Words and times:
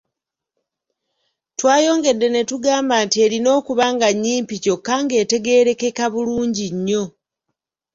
Twayongedde 1.59 2.27
ne 2.31 2.41
tugamba 2.49 2.95
nti 3.05 3.17
erina 3.25 3.49
okuba 3.59 3.85
nga 3.95 4.07
nnyimpi 4.13 4.55
kyokka 4.63 4.93
ng'etegeerekeka 5.03 6.05
bulungi 6.13 6.65
nnyo. 6.75 7.03